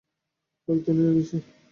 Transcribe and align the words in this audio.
কয়েক 0.67 0.79
দিনের 0.85 1.09
বেশি? 1.15 1.37